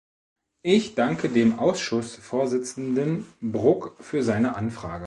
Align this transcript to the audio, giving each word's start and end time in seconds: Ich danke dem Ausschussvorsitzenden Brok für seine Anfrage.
Ich 0.63 0.95
danke 0.95 1.29
dem 1.29 1.59
Ausschussvorsitzenden 1.59 3.27
Brok 3.39 3.95
für 3.99 4.23
seine 4.23 4.55
Anfrage. 4.55 4.99